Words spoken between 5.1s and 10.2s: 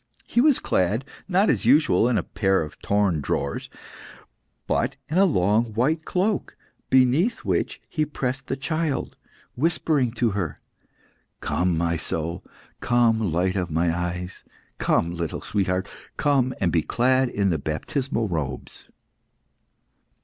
a long white cloak, beneath which he pressed the child, whispering